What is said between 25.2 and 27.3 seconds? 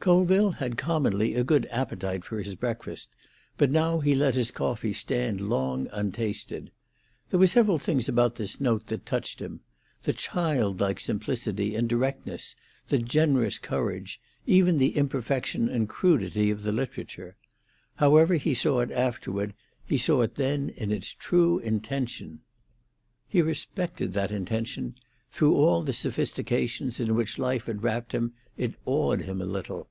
through all the sophistications in